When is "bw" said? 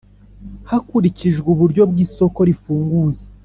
1.91-1.95